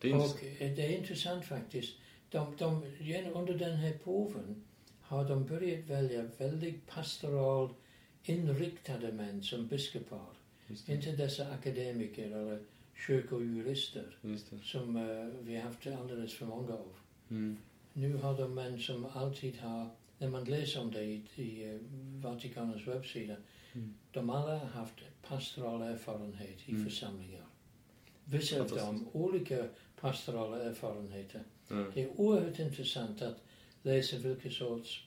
[0.00, 1.94] Det Och eh, det är intressant faktiskt.
[2.30, 2.82] De, de,
[3.34, 4.64] under den här påven
[5.00, 7.74] har de börjat välja väldigt pastoral
[8.24, 10.32] inriktade män som biskopar.
[10.86, 12.62] Inte dessa akademiker eller
[13.06, 14.16] kyrkojurister
[14.62, 16.92] som eh, vi haft alldeles för många av.
[17.30, 17.56] Mm.
[17.92, 21.80] Nu har de män som alltid har, när man läser om det i, i eh,
[22.22, 23.36] Vatikanens webbsida,
[23.74, 23.94] Mm.
[24.12, 24.94] de alla har haft
[25.28, 26.84] pastoral erfarenhet i Mm.
[26.84, 27.46] församlingar.
[28.24, 29.68] Vissa av dem olika
[30.00, 31.42] pastorala erfarenheter.
[31.70, 31.90] Mm.
[31.94, 33.42] Det är oerhört intressant att
[33.82, 35.06] läsa vilka sorts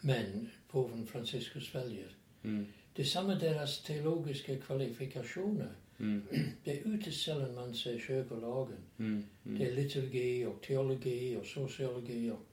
[0.00, 2.10] män påven Franciscus väljer.
[2.42, 2.66] Mm.
[2.92, 5.72] Det är samma deras teologiska kvalifikationer.
[5.98, 6.22] Mm.
[6.64, 8.78] Det är ytterst sällan man ser kyrkolagen.
[8.98, 9.24] Mm.
[9.46, 9.58] Mm.
[9.58, 12.46] Det är liturgi och teologi och sociologi och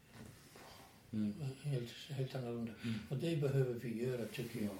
[1.16, 1.34] Mm.
[1.62, 2.72] helt, helt annorlunda.
[2.84, 2.96] Mm.
[3.10, 4.78] Och det behöver vi göra, tycker jag.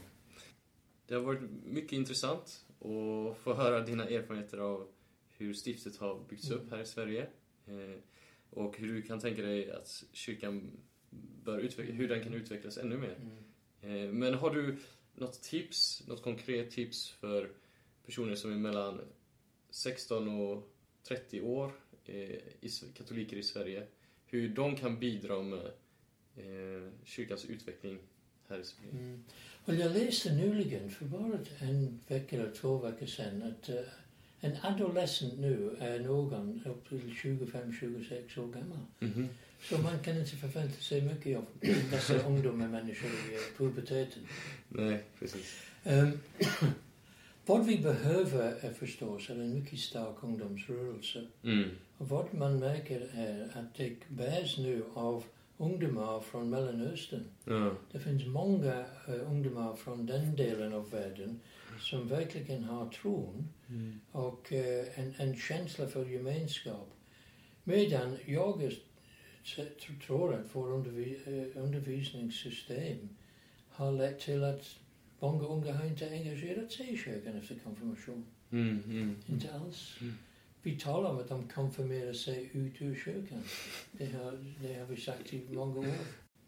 [1.08, 4.88] Det har varit mycket intressant att få höra dina erfarenheter av
[5.38, 7.28] hur stiftet har byggts upp här i Sverige.
[7.68, 8.00] Eh,
[8.50, 10.72] och hur du kan tänka dig att kyrkan
[11.44, 13.18] bör utveckla, hur den kan utvecklas ännu mer.
[13.22, 14.08] Mm.
[14.08, 14.78] Eh, men har du
[15.14, 17.52] något tips, något konkret tips för
[18.06, 19.02] personer som är mellan
[19.70, 20.72] 16 och
[21.04, 21.72] 30 år,
[22.06, 22.40] eh,
[22.94, 23.88] katoliker i Sverige,
[24.26, 25.72] hur de kan bidra med
[27.04, 27.98] kyrkans utveckling
[28.50, 28.92] här i Sverige?
[28.92, 29.24] Mm.
[29.66, 33.76] Och jag läste nyligen, för bara en vecka eller två veckor sedan, att eh,
[34.40, 38.86] en adolescent nu är någon upp till 25-26 år gammal.
[39.00, 39.30] Mhm.
[39.62, 41.46] Så man kan inte förvänta sig mycket av
[41.92, 44.28] dessa ungdomar människor i eh, puberteten.
[44.70, 45.62] Nej, precis.
[45.84, 46.20] Ehm,
[47.46, 51.28] vad vi behöver är förstås är en mycket stark ungdomsrörelse.
[51.44, 51.70] Mm.
[51.98, 55.24] Och vad man märker är att det bärs nu av
[55.58, 57.24] ungdomar från Mellanöstern.
[57.44, 57.76] Ja.
[57.92, 61.40] Det finns många eh, ungdomar från den delen av världen
[61.80, 64.00] som verkligen har tron Mm.
[64.12, 66.90] och eh, en, en känsla för gemenskap.
[67.64, 68.72] Medan jag
[70.08, 71.20] tror att vår undervi,
[71.56, 73.10] undervisningssystem
[73.70, 74.80] har lett till att
[75.20, 78.26] många unga har inte engagerat sig i kyrkan efter konfirmation.
[78.52, 79.16] Mm, mm.
[79.28, 79.98] Inte alls.
[80.66, 80.76] Mm.
[80.78, 83.44] Vi talar om att de konfirmerar sig ut ur kyrkan.
[83.92, 85.86] Det har, det har vi sagt i många år.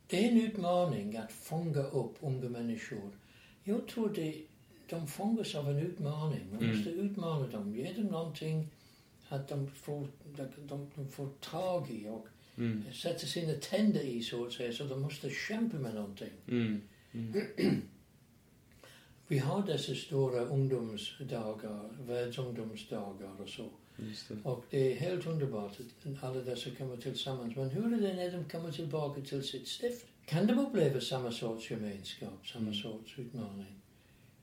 [0.08, 3.12] Det är en utmaning att fånga upp unga människor.
[3.64, 4.36] Jag tror det,
[4.90, 6.48] de fångas av en utmaning.
[6.52, 6.76] Man Mm.
[6.76, 8.68] måste utmana dem, ge dem någonting
[9.30, 10.08] att de får,
[10.68, 12.28] de, de får tag i och
[12.58, 12.84] Mm.
[12.94, 14.74] sätta sina tänder i så att säga.
[14.74, 16.32] Så de måste kämpa med någonting.
[16.48, 16.82] Mm.
[17.14, 17.42] Mm.
[19.28, 23.70] Vi har dessa stora ungdomsdagar, världsungdomsdagar och så.
[23.98, 24.36] Det.
[24.44, 27.56] Och det är helt underbart att alla dessa kommer tillsammans.
[27.56, 30.06] Men hur är det när de kommer tillbaka till sitt stift?
[30.26, 32.74] Kan de uppleva samma sorts gemenskap, samma Mm.
[32.74, 33.82] sorts utmaning?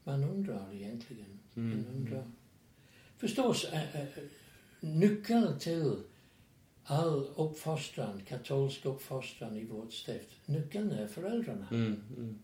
[0.04, 1.38] Man undrar egentligen.
[1.54, 1.86] Man Mm.
[1.96, 2.30] undrar.
[3.18, 4.06] Förstås, äh, äh,
[4.80, 5.96] nyckeln till
[6.84, 11.66] all uppfostran, katolsk uppfostran i vårt stift, nyckeln är föräldrarna.
[11.70, 12.02] Mm.
[12.16, 12.38] Mm.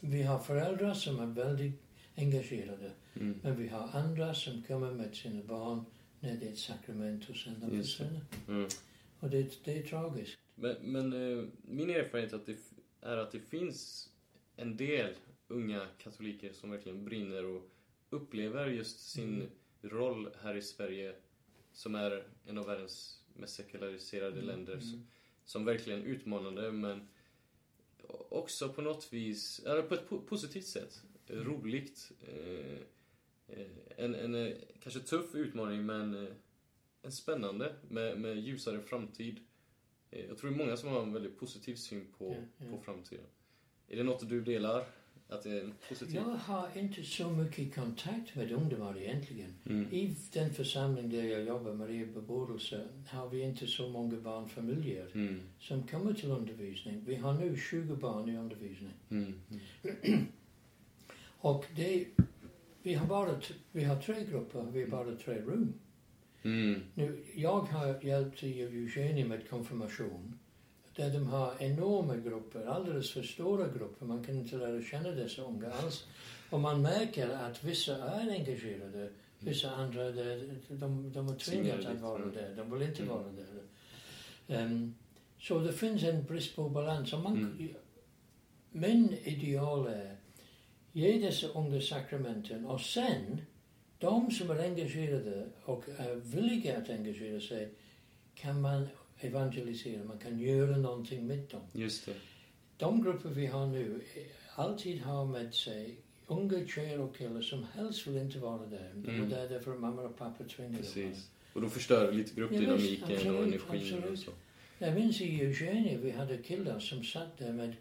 [0.00, 1.82] Vi har föräldrar som är väldigt
[2.16, 2.90] engagerade.
[3.14, 3.40] Mm.
[3.42, 5.84] Men vi har andra som kommer med sina barn
[6.24, 7.82] när det är ett sakrament de Just det.
[7.82, 8.20] försvinner.
[8.48, 8.68] Mm.
[9.20, 10.38] Och det, det är tragiskt.
[10.54, 12.56] Men, men eh, min erfarenhet att det,
[13.00, 14.10] är att det finns
[14.56, 15.14] en del
[15.48, 17.70] unga katoliker som verkligen brinner och
[18.10, 19.48] upplever just sin Mm.
[19.82, 21.14] roll här i Sverige
[21.72, 25.06] som är en av världens mest sekulariserade länder Mm.
[25.44, 27.08] som verkligen utmanande men
[28.28, 32.12] också på något vis, eller på ett po- positivt sätt, roligt.
[32.28, 32.78] Eh, eh,
[33.96, 34.52] en, en eh,
[34.82, 36.32] kanske tuff utmaning men eh,
[37.02, 39.40] en spännande med, med ljusare framtid.
[40.10, 42.24] Eh, jag tror det är många som har en väldigt positiv syn på,
[42.58, 42.76] Ja, ja.
[42.76, 43.24] på framtiden.
[43.88, 44.86] Är det något du delar?
[45.28, 46.14] Att det är en positiv...
[46.14, 49.54] Jag har inte så mycket kontakt med ungdomar egentligen.
[49.66, 49.92] Mm.
[49.92, 55.40] I den församling där jag jobbar, Maria Bebådelse, har vi inte så många barnfamiljer Mm.
[55.60, 57.04] som kommer till undervisning.
[57.06, 58.92] Vi har nu 20 barn i undervisning.
[59.10, 59.34] Mm.
[59.82, 60.26] Mm.
[61.38, 62.06] Och det,
[62.84, 63.40] vi, har bara,
[63.72, 65.74] vi har tre grupper, vi har bara tre rum.
[66.42, 66.80] Mm.
[66.94, 70.38] Nu, jag har hjälpt i Eugenia med konfirmation.
[70.96, 74.06] Där de har enorma grupper, alldeles för stora grupper.
[74.06, 76.06] Man kan inte lära känna dessa unga alls.
[76.50, 82.00] Och man märker att vissa är engagerade, vissa andra de, de, de är tvingade att
[82.00, 82.54] vara där.
[82.56, 83.14] De vill inte Mm.
[83.14, 83.62] vara där.
[84.56, 84.94] Ehm,
[85.38, 87.12] så det finns en brist på balans.
[87.12, 87.68] Och man, Mm.
[88.76, 90.16] Min ideal är
[90.96, 93.40] ge dessa unga sakramenten och sen
[93.98, 97.68] de som är engagerade och är villiga att engagera sig
[98.34, 98.86] kan man
[99.20, 101.60] evangelisera, man kan göra någonting med dem.
[101.72, 102.14] Just det.
[102.76, 104.00] De grupper vi har nu
[104.54, 108.90] alltid har med sig unga tjejer och killar som helst vill inte vara där.
[108.94, 109.28] De är Mm.
[109.30, 110.80] där därför att mamma och pappa tvingar dem.
[110.80, 111.30] Precis.
[111.52, 114.20] Och då förstör lite gruppdynamiken Ja, visst, och absolut, energin och absolut.
[114.20, 114.30] så.
[114.78, 117.72] Jag minns i Eugenia vi hade killar som satt där med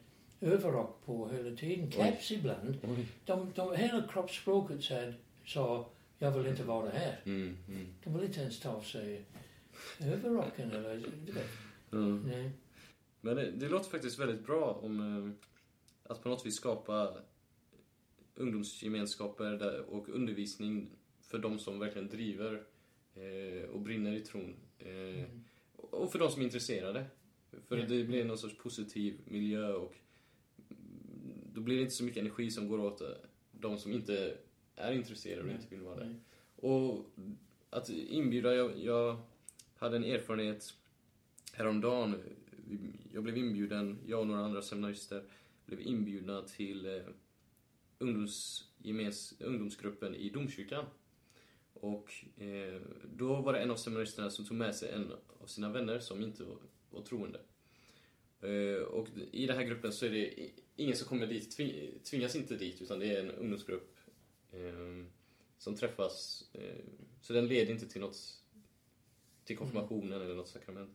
[0.43, 2.77] överrock på hela tiden, caps ibland.
[2.83, 3.07] Oj.
[3.25, 4.79] De, de, hela kroppsspråket
[5.45, 7.21] sa, jag vill inte vara här.
[7.25, 7.57] Mm.
[7.67, 7.87] Mm.
[8.03, 9.25] De vill inte ens ta av sig
[9.99, 11.03] överrocken eller...
[11.25, 11.49] du vet.
[11.91, 12.23] Mm.
[12.27, 12.51] Nej.
[13.21, 17.13] Men det, det låter faktiskt väldigt bra om eh, att på något vis skapa
[18.35, 20.89] ungdomsgemenskaper där, och undervisning
[21.21, 22.63] för de som verkligen driver
[23.15, 24.55] eh, och brinner i tron.
[24.79, 25.43] Eh, Mm.
[25.75, 27.05] och för de som är intresserade.
[27.67, 27.85] För Ja.
[27.87, 29.93] det blir någon sorts positiv miljö och
[31.53, 33.07] då blir det inte så mycket energi som går åt eh,
[33.51, 34.37] de som inte
[34.75, 35.55] är intresserade och Nej.
[35.55, 36.05] inte vill vara där.
[36.05, 36.15] Nej.
[36.55, 37.05] Och
[37.69, 39.21] att inbjuda, jag, jag
[39.75, 40.73] hade en erfarenhet
[41.53, 42.15] häromdagen.
[43.13, 45.23] Jag blev inbjuden, jag och några andra seminarister
[45.65, 47.01] blev inbjudna till eh,
[47.97, 50.85] ungdomsgemens, ungdomsgruppen i domkyrkan.
[51.73, 52.81] Och eh,
[53.15, 55.11] då var det en av seminaristerna som tog med sig en
[55.41, 56.57] av sina vänner som inte var,
[56.89, 57.39] var troende.
[58.43, 62.35] Eh, och i den här gruppen så är det ingen som kommer dit, tving, tvingas
[62.35, 63.97] inte dit, utan det är en ungdomsgrupp
[64.51, 65.05] eh,
[65.57, 66.43] som träffas.
[66.53, 66.83] Eh,
[67.21, 68.17] så den leder inte till något,
[69.45, 70.91] till konfirmationen eller något sakrament.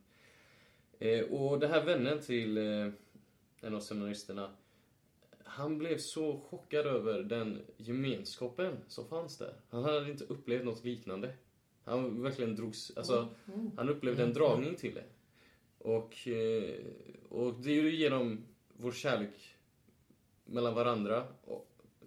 [0.99, 2.57] Eh, och den här vännen till
[3.61, 4.55] en av seminaristerna,
[5.43, 9.53] han blev så chockad över den gemenskapen som fanns där.
[9.69, 11.33] Han hade inte upplevt något liknande.
[11.83, 13.71] Han verkligen drogs, alltså, Mm.
[13.77, 15.03] han upplevde en dragning till det.
[15.79, 16.79] Och, eh,
[17.29, 19.55] och det är ju genom vår kärlek
[20.45, 21.27] mellan varandra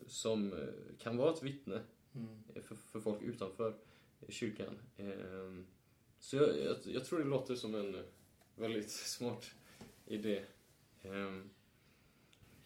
[0.07, 1.81] som eh, kan vara ett vittne
[2.15, 2.43] Mm.
[2.63, 3.75] för, för folk utanför
[4.29, 4.79] kyrkan.
[4.97, 5.67] Ehm,
[6.21, 7.97] Så jag, jag, jag tror det låter som en
[8.57, 9.51] väldigt smart
[10.07, 10.43] idé.
[11.03, 11.51] Ehm,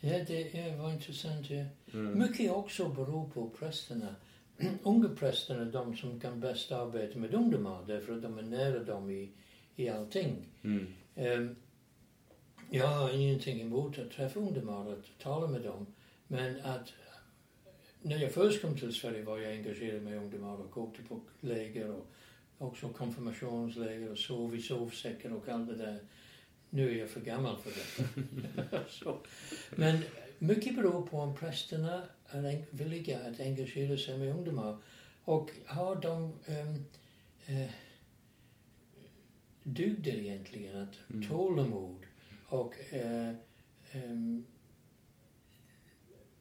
[0.00, 1.50] Ja, det var intressant.
[1.50, 1.64] Ja.
[1.92, 2.18] mm.
[2.18, 4.14] Mycket också beror på prästerna.
[4.82, 8.84] Unga prästerna är de som kan bäst arbeta med ungdomar därför att de är nära
[8.84, 9.32] dem i,
[9.76, 10.48] i allting.
[10.62, 10.86] Mm.
[11.14, 11.56] Ehm,
[12.70, 15.86] jag har ingenting emot att träffa ungdomar och tala med dem.
[16.28, 16.92] Men att
[18.02, 21.90] när jag först kom till Sverige var jag engagerad med ungdomar och åkte på läger
[21.90, 22.06] och
[22.58, 25.98] också konfirmationsläger och sov i sovsäckar och allt det där.
[26.70, 28.80] Nu är jag för gammal för det.
[28.88, 29.18] Så.
[29.70, 29.98] Men
[30.38, 34.78] mycket beror på om prästerna är villiga att engagera sig med ungdomar
[35.24, 36.84] och har de um,
[37.48, 37.70] uh,
[39.66, 41.28] dygder egentligen, att Mm.
[41.28, 42.06] tålamod
[42.48, 43.34] och eh,
[43.92, 44.44] ehm,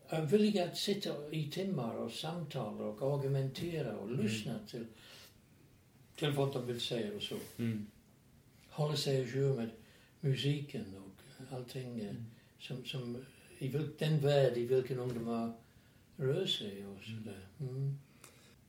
[0.07, 4.85] är villiga att sitta i timmar och samtala och argumentera och lyssna till,
[6.15, 7.35] till vad de vill säga och så.
[7.57, 7.88] Mm.
[8.69, 9.69] Hålla sig ajour med
[10.19, 12.15] musiken och allting eh,
[12.59, 13.25] som, som
[13.59, 13.67] i
[13.99, 15.53] den värld i vilken ungdomar
[16.17, 17.47] rör sig och sådär.
[17.59, 17.97] Mm.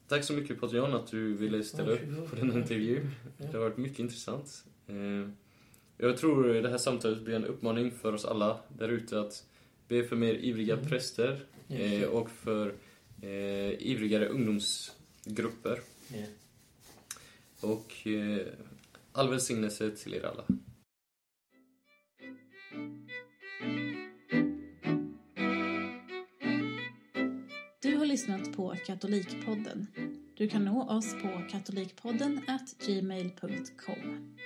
[0.08, 3.10] Tack så mycket Patrik att du ville ställa upp på den intervjun.
[3.38, 4.64] Det har varit mycket intressant.
[4.86, 5.28] Eh,
[5.98, 9.44] Jag tror det här samtalet blir en uppmaning för oss alla där ute att
[9.88, 10.86] be för mer ivriga Mm.
[10.88, 12.74] präster eh, och för
[13.22, 15.80] eh, ivrigare ungdomsgrupper.
[17.60, 17.92] Och
[19.12, 20.44] all välsignelse till er alla.
[28.16, 29.86] Lyssnat på Katolikpodden.
[30.34, 32.40] Du kan nå oss på katolikpodden
[32.86, 34.36] gmail.com.